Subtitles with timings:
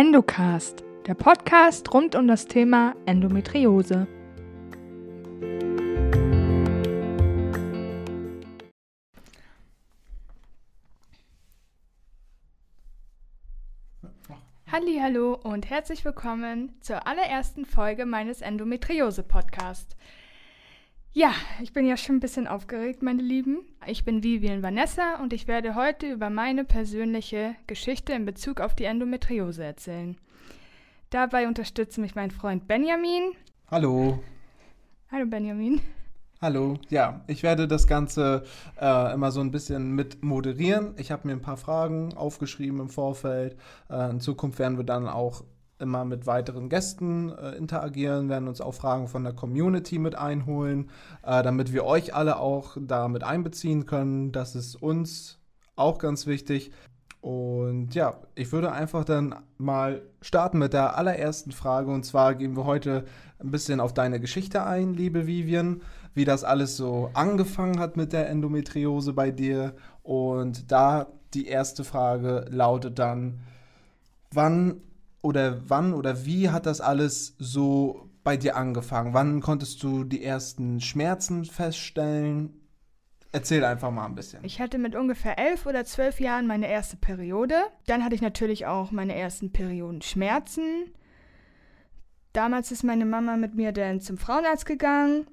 [0.00, 4.06] Endocast, der Podcast rund um das Thema Endometriose.
[14.70, 19.96] Hallo und herzlich willkommen zur allerersten Folge meines Endometriose Podcasts.
[21.18, 23.62] Ja, ich bin ja schon ein bisschen aufgeregt, meine Lieben.
[23.88, 28.76] Ich bin Vivian Vanessa und ich werde heute über meine persönliche Geschichte in Bezug auf
[28.76, 30.16] die Endometriose erzählen.
[31.10, 33.32] Dabei unterstützt mich mein Freund Benjamin.
[33.68, 34.22] Hallo.
[35.10, 35.80] Hallo Benjamin.
[36.40, 38.44] Hallo, ja, ich werde das Ganze
[38.80, 40.94] äh, immer so ein bisschen mit moderieren.
[40.98, 43.56] Ich habe mir ein paar Fragen aufgeschrieben im Vorfeld.
[43.90, 45.42] Äh, in Zukunft werden wir dann auch
[45.78, 50.90] immer mit weiteren Gästen äh, interagieren, werden uns auch Fragen von der Community mit einholen,
[51.22, 54.32] äh, damit wir euch alle auch da mit einbeziehen können.
[54.32, 55.38] Das ist uns
[55.76, 56.72] auch ganz wichtig.
[57.20, 61.90] Und ja, ich würde einfach dann mal starten mit der allerersten Frage.
[61.90, 63.04] Und zwar gehen wir heute
[63.38, 65.82] ein bisschen auf deine Geschichte ein, liebe Vivian,
[66.14, 69.74] wie das alles so angefangen hat mit der Endometriose bei dir.
[70.02, 73.40] Und da die erste Frage lautet dann,
[74.32, 74.80] wann
[75.22, 79.14] oder wann oder wie hat das alles so bei dir angefangen?
[79.14, 82.54] Wann konntest du die ersten Schmerzen feststellen?
[83.30, 84.42] Erzähl einfach mal ein bisschen.
[84.44, 87.56] Ich hatte mit ungefähr elf oder zwölf Jahren meine erste Periode.
[87.86, 90.92] Dann hatte ich natürlich auch meine ersten Periodenschmerzen.
[92.32, 95.26] Damals ist meine Mama mit mir dann zum Frauenarzt gegangen.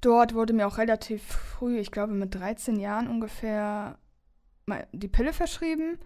[0.00, 3.98] Dort wurde mir auch relativ früh, ich glaube mit 13 Jahren ungefähr,
[4.92, 5.98] die Pille verschrieben.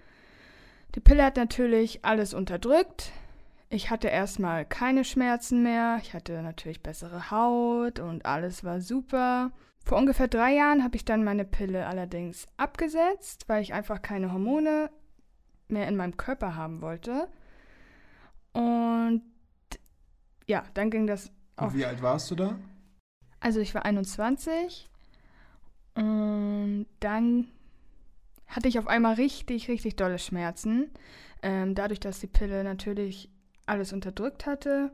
[0.95, 3.13] Die Pille hat natürlich alles unterdrückt.
[3.71, 5.99] Ich hatte erstmal keine Schmerzen mehr.
[6.03, 9.51] Ich hatte natürlich bessere Haut und alles war super.
[9.85, 14.33] Vor ungefähr drei Jahren habe ich dann meine Pille allerdings abgesetzt, weil ich einfach keine
[14.33, 14.91] Hormone
[15.69, 17.29] mehr in meinem Körper haben wollte.
[18.53, 19.23] Und
[20.47, 21.75] ja, dann ging das auf.
[21.75, 22.59] Wie alt warst du da?
[23.41, 24.91] Also ich war 21
[25.95, 27.49] und dann
[28.49, 30.91] hatte ich auf einmal richtig, richtig dolle Schmerzen.
[31.43, 33.31] Ähm, dadurch, dass die Pille natürlich
[33.67, 34.91] alles unterdrückt hatte.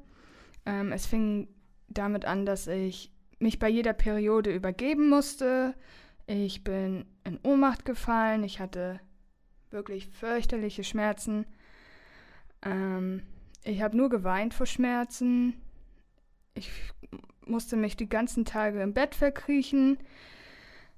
[0.66, 1.48] Ähm, es fing
[1.88, 5.74] damit an, dass ich mich bei jeder Periode übergeben musste.
[6.26, 8.42] Ich bin in Ohnmacht gefallen.
[8.44, 9.00] Ich hatte
[9.70, 11.46] wirklich fürchterliche Schmerzen.
[12.62, 13.22] Ähm,
[13.62, 15.54] ich habe nur geweint vor Schmerzen.
[16.54, 16.70] Ich
[17.46, 19.98] musste mich die ganzen Tage im Bett verkriechen.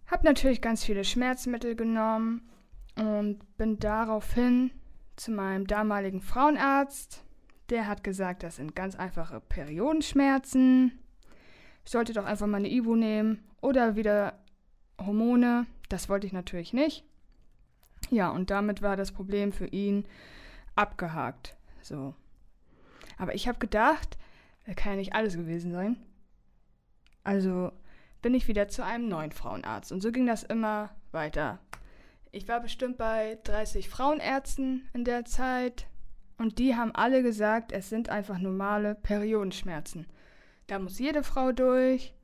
[0.07, 2.49] Hab natürlich ganz viele Schmerzmittel genommen
[2.97, 4.71] und bin daraufhin
[5.17, 7.25] zu meinem damaligen Frauenarzt.
[7.71, 10.99] Der hat gesagt, das sind ganz einfache Periodenschmerzen.
[11.85, 14.39] Ich sollte doch einfach mal eine Ibu nehmen oder wieder
[15.01, 15.67] Hormone.
[15.89, 17.05] Das wollte ich natürlich nicht.
[18.11, 20.07] Ja, und damit war das Problem für ihn
[20.77, 21.57] abgehakt.
[21.83, 22.15] So.
[23.19, 24.17] Aber ich habe gedacht,
[24.67, 25.97] das kann ja nicht alles gewesen sein.
[27.25, 27.73] Also
[28.27, 29.93] bin ich wieder zu einem neuen Frauenarzt.
[29.93, 31.61] Und so ging das immer weiter.
[32.33, 35.87] Ich war bestimmt bei 30 Frauenärzten in der Zeit
[36.37, 40.09] und die haben alle gesagt, es sind einfach normale Periodenschmerzen.
[40.67, 42.15] Da muss jede Frau durch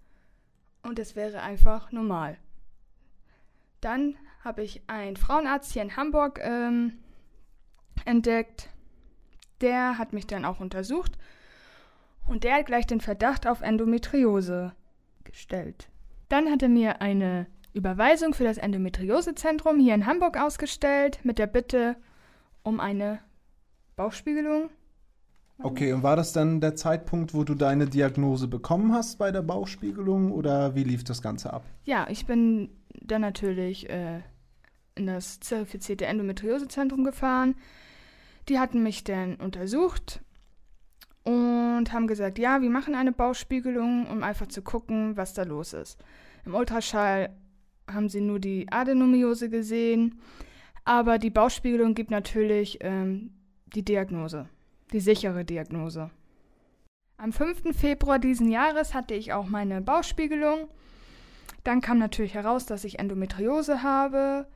[0.82, 2.36] und es wäre einfach normal.
[3.80, 6.98] Dann habe ich einen Frauenarzt hier in Hamburg ähm,
[8.06, 8.70] entdeckt.
[9.60, 11.16] Der hat mich dann auch untersucht
[12.26, 14.72] und der hat gleich den Verdacht auf Endometriose
[15.22, 15.91] gestellt.
[16.32, 21.47] Dann hat er mir eine Überweisung für das Endometriosezentrum hier in Hamburg ausgestellt mit der
[21.47, 21.94] Bitte
[22.62, 23.19] um eine
[23.97, 24.70] Bauchspiegelung.
[25.59, 29.43] Okay, und war das dann der Zeitpunkt, wo du deine Diagnose bekommen hast bei der
[29.43, 31.66] Bauchspiegelung oder wie lief das Ganze ab?
[31.84, 32.70] Ja, ich bin
[33.03, 34.20] dann natürlich äh,
[34.94, 37.56] in das zertifizierte Endometriosezentrum gefahren.
[38.49, 40.22] Die hatten mich dann untersucht
[41.25, 45.72] und haben gesagt, ja, wir machen eine Bauchspiegelung, um einfach zu gucken, was da los
[45.72, 45.99] ist.
[46.44, 47.31] Im Ultraschall
[47.91, 50.20] haben sie nur die Adenomiose gesehen,
[50.85, 53.32] aber die Bauchspiegelung gibt natürlich ähm,
[53.67, 54.49] die Diagnose,
[54.93, 56.11] die sichere Diagnose.
[57.17, 57.76] Am 5.
[57.76, 60.69] Februar diesen Jahres hatte ich auch meine Bauchspiegelung.
[61.62, 64.49] Dann kam natürlich heraus, dass ich Endometriose habe.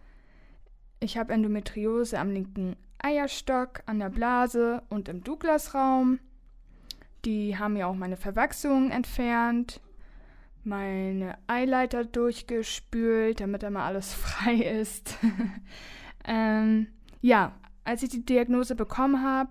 [0.99, 6.19] Ich habe Endometriose am linken Eierstock, an der Blase und im Douglasraum.
[7.25, 9.81] Die haben mir auch meine Verwachsungen entfernt,
[10.63, 15.17] meine Eileiter durchgespült, damit da mal alles frei ist.
[16.25, 16.89] ähm,
[17.21, 17.53] ja,
[17.85, 19.51] als ich die Diagnose bekommen habe,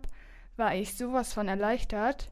[0.57, 2.31] war ich sowas von erleichtert.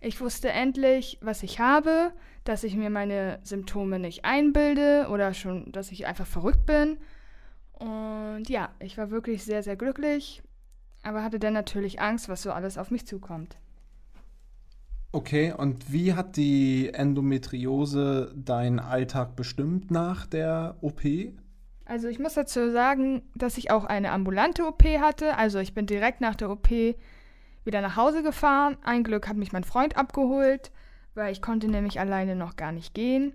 [0.00, 2.12] Ich wusste endlich, was ich habe,
[2.44, 6.98] dass ich mir meine Symptome nicht einbilde oder schon, dass ich einfach verrückt bin.
[7.72, 10.42] Und ja, ich war wirklich sehr, sehr glücklich.
[11.02, 13.56] aber hatte dann natürlich Angst, was so alles auf mich zukommt.
[15.12, 21.02] Okay, und wie hat die Endometriose deinen Alltag bestimmt nach der OP?
[21.84, 25.36] Also ich muss dazu sagen, dass ich auch eine ambulante OP hatte.
[25.36, 26.70] Also ich bin direkt nach der OP
[27.64, 28.76] wieder nach Hause gefahren.
[28.84, 30.70] Ein Glück hat mich mein Freund abgeholt,
[31.14, 33.32] weil ich konnte nämlich alleine noch gar nicht gehen.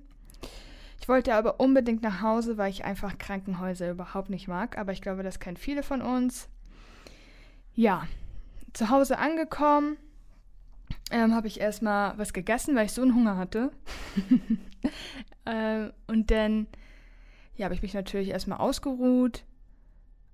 [1.01, 4.77] Ich wollte aber unbedingt nach Hause, weil ich einfach Krankenhäuser überhaupt nicht mag.
[4.77, 6.47] Aber ich glaube, das kennen viele von uns.
[7.73, 8.07] Ja,
[8.71, 9.97] zu Hause angekommen,
[11.11, 13.71] ähm, habe ich erstmal was gegessen, weil ich so einen Hunger hatte.
[15.45, 16.67] ähm, und dann
[17.55, 19.43] ja, habe ich mich natürlich erstmal ausgeruht.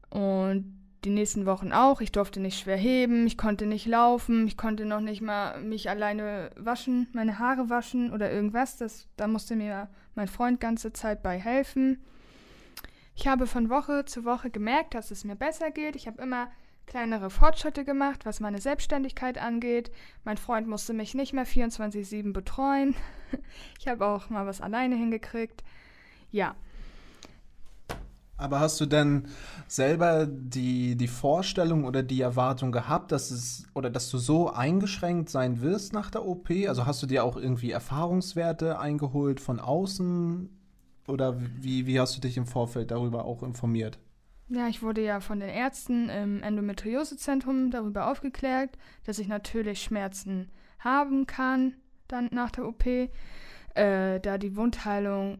[0.10, 2.02] Und die nächsten Wochen auch.
[2.02, 5.90] Ich durfte nicht schwer heben, ich konnte nicht laufen, ich konnte noch nicht mal mich
[5.90, 8.78] alleine waschen, meine Haare waschen oder irgendwas.
[8.78, 12.04] Das, da musste mir mein Freund ganze Zeit bei helfen.
[13.16, 15.96] Ich habe von Woche zu Woche gemerkt, dass es mir besser geht.
[15.96, 16.50] Ich habe immer
[16.86, 19.92] kleinere Fortschritte gemacht, was meine Selbstständigkeit angeht.
[20.24, 22.96] Mein Freund musste mich nicht mehr 24-7 betreuen.
[23.80, 25.64] Ich habe auch mal was alleine hingekriegt.
[26.32, 26.54] Ja.
[28.36, 29.28] Aber hast du denn
[29.68, 35.30] selber die, die Vorstellung oder die Erwartung gehabt, dass es oder dass du so eingeschränkt
[35.30, 36.50] sein wirst nach der OP?
[36.68, 40.50] Also hast du dir auch irgendwie Erfahrungswerte eingeholt von außen?
[41.08, 44.00] Oder wie, wie hast du dich im Vorfeld darüber auch informiert?
[44.54, 50.52] Ja, ich wurde ja von den Ärzten im Endometriosezentrum darüber aufgeklärt, dass ich natürlich Schmerzen
[50.80, 51.76] haben kann
[52.12, 55.40] dann nach der OP, äh, da die Wundheilung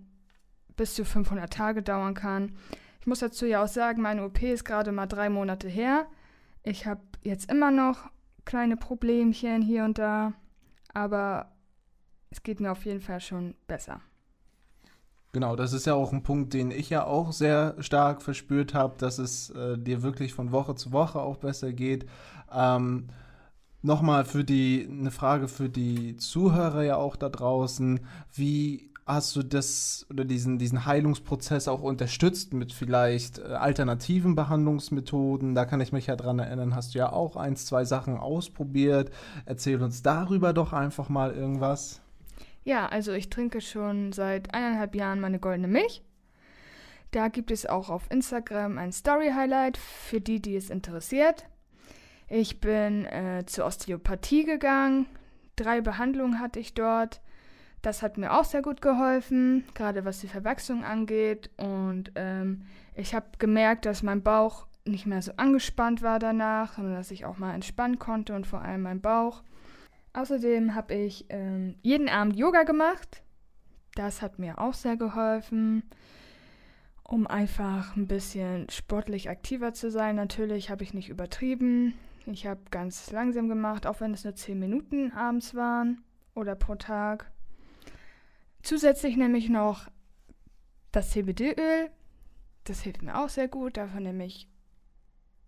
[0.76, 2.56] bis zu 500 Tage dauern kann.
[3.00, 6.08] Ich muss dazu ja auch sagen, meine OP ist gerade mal drei Monate her.
[6.64, 8.10] Ich habe jetzt immer noch
[8.46, 10.34] kleine Problemchen hier und da,
[10.94, 11.52] aber
[12.30, 14.02] es geht mir auf jeden Fall schon besser.
[15.34, 18.98] Genau, das ist ja auch ein Punkt, den ich ja auch sehr stark verspürt habe,
[18.98, 22.06] dass es äh, dir wirklich von Woche zu Woche auch besser geht.
[22.54, 23.08] Ähm,
[23.84, 28.00] Nochmal für die eine Frage für die Zuhörer ja auch da draußen.
[28.32, 35.56] Wie hast du das oder diesen, diesen Heilungsprozess auch unterstützt mit vielleicht äh, alternativen Behandlungsmethoden?
[35.56, 39.10] Da kann ich mich ja dran erinnern, hast du ja auch eins, zwei Sachen ausprobiert.
[39.48, 42.02] Erzähl uns darüber doch einfach mal irgendwas.
[42.64, 46.04] Ja, also ich trinke schon seit eineinhalb Jahren meine goldene Milch.
[47.12, 51.48] Da gibt es auch auf Instagram ein Story-Highlight für die, die es interessiert.
[52.30, 55.08] Ich bin äh, zur Osteopathie gegangen.
[55.58, 57.22] Drei Behandlungen hatte ich dort.
[57.82, 61.50] Das hat mir auch sehr gut geholfen, gerade was die Verwachsung angeht.
[61.58, 62.64] Und ähm,
[62.96, 67.26] ich habe gemerkt, dass mein Bauch nicht mehr so angespannt war danach, sondern dass ich
[67.26, 69.44] auch mal entspannen konnte und vor allem mein Bauch.
[70.14, 73.24] Außerdem habe ich ähm, jeden Abend Yoga gemacht.
[73.96, 75.84] Das hat mir auch sehr geholfen,
[77.04, 80.16] um einfach ein bisschen sportlich aktiver zu sein.
[80.16, 81.94] Natürlich habe ich nicht übertrieben.
[82.26, 86.04] Ich habe ganz langsam gemacht, auch wenn es nur 10 Minuten abends waren
[86.36, 87.32] oder pro Tag.
[88.62, 89.88] Zusätzlich nehme ich noch
[90.92, 91.90] das CBD-Öl.
[92.66, 93.78] Das hilft mir auch sehr gut.
[93.78, 94.48] Davon nehme ich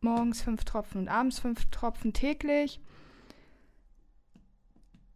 [0.02, 2.82] morgens fünf Tropfen und abends fünf Tropfen täglich.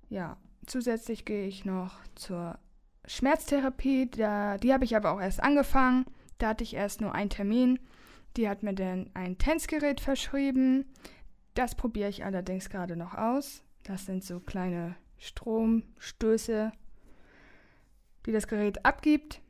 [0.10, 2.58] Ja, zusätzlich gehe ich noch zur
[3.06, 4.10] Schmerztherapie.
[4.10, 6.06] Da, die habe ich aber auch erst angefangen.
[6.38, 7.80] Da hatte ich erst nur einen Termin.
[8.36, 10.86] Die hat mir dann ein Tänzgerät verschrieben.
[11.56, 13.64] Das probiere ich allerdings gerade noch aus.
[13.84, 16.72] Das sind so kleine Stromstöße,
[18.26, 19.42] die das Gerät abgibt.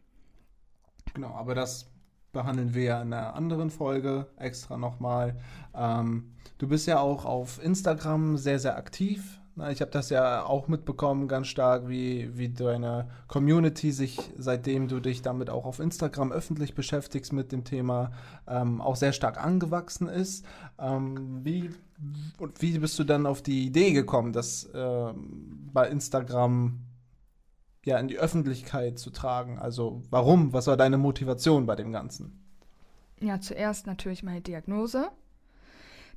[1.14, 1.90] Genau, aber das
[2.32, 5.36] behandeln wir ja in einer anderen Folge extra nochmal.
[5.74, 9.42] Ähm, du bist ja auch auf Instagram sehr, sehr aktiv.
[9.58, 14.88] Na, ich habe das ja auch mitbekommen, ganz stark, wie, wie deine Community sich, seitdem
[14.88, 18.12] du dich damit auch auf Instagram öffentlich beschäftigst mit dem Thema,
[18.48, 20.46] ähm, auch sehr stark angewachsen ist.
[20.78, 21.72] Ähm, wie,
[22.38, 25.14] und wie bist du dann auf die Idee gekommen, das äh,
[25.74, 26.82] bei Instagram
[27.84, 29.58] ja in die Öffentlichkeit zu tragen?
[29.58, 30.54] Also warum?
[30.54, 32.46] Was war deine Motivation bei dem Ganzen?
[33.20, 35.10] Ja, zuerst natürlich meine Diagnose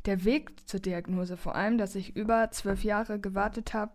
[0.07, 3.93] der Weg zur Diagnose vor allem, dass ich über zwölf Jahre gewartet habe,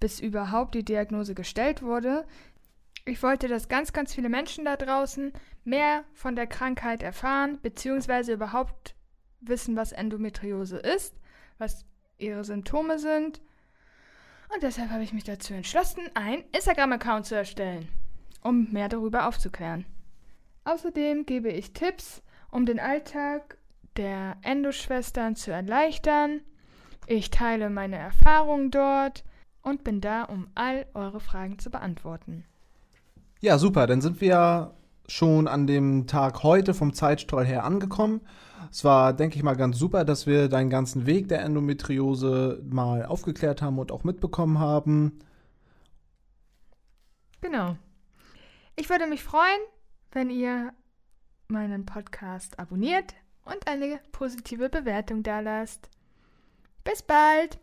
[0.00, 2.26] bis überhaupt die Diagnose gestellt wurde.
[3.04, 5.32] Ich wollte, dass ganz, ganz viele Menschen da draußen
[5.64, 8.94] mehr von der Krankheit erfahren, beziehungsweise überhaupt
[9.40, 11.14] wissen, was Endometriose ist,
[11.58, 11.84] was
[12.18, 13.40] ihre Symptome sind.
[14.52, 17.88] Und deshalb habe ich mich dazu entschlossen, einen Instagram-Account zu erstellen,
[18.42, 19.86] um mehr darüber aufzuklären.
[20.64, 23.58] Außerdem gebe ich Tipps, um den Alltag
[23.96, 26.40] der Endoschwestern zu erleichtern.
[27.06, 29.24] Ich teile meine Erfahrungen dort
[29.62, 32.44] und bin da, um all eure Fragen zu beantworten.
[33.40, 33.86] Ja, super.
[33.86, 34.74] Dann sind wir
[35.08, 38.20] schon an dem Tag heute vom Zeitstrahl her angekommen.
[38.70, 43.04] Es war, denke ich mal, ganz super, dass wir deinen ganzen Weg der Endometriose mal
[43.04, 45.20] aufgeklärt haben und auch mitbekommen haben.
[47.40, 47.76] Genau.
[48.74, 49.60] Ich würde mich freuen,
[50.10, 50.72] wenn ihr
[51.48, 53.14] meinen Podcast abonniert
[53.46, 55.88] und eine positive Bewertung da lasst.
[56.84, 57.58] Bis bald!